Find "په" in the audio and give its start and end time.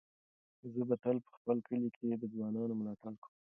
1.25-1.31